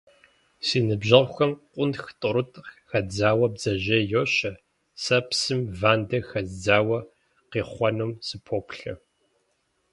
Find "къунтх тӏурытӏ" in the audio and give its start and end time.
1.73-2.57